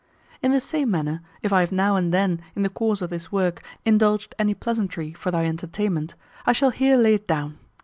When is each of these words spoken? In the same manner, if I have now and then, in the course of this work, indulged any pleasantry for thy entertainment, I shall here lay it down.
In 0.41 0.51
the 0.51 0.59
same 0.59 0.89
manner, 0.89 1.21
if 1.43 1.53
I 1.53 1.59
have 1.59 1.71
now 1.71 1.95
and 1.95 2.11
then, 2.11 2.41
in 2.55 2.63
the 2.63 2.69
course 2.71 3.03
of 3.03 3.11
this 3.11 3.31
work, 3.31 3.63
indulged 3.85 4.33
any 4.39 4.55
pleasantry 4.55 5.13
for 5.13 5.29
thy 5.29 5.45
entertainment, 5.45 6.15
I 6.43 6.53
shall 6.53 6.71
here 6.71 6.97
lay 6.97 7.13
it 7.13 7.27
down. 7.27 7.59